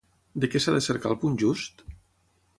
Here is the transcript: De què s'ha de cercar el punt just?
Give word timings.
De 0.45 0.49
què 0.53 0.61
s'ha 0.65 0.73
de 0.77 0.81
cercar 0.85 1.13
el 1.13 1.21
punt 1.25 1.39
just? 1.45 1.87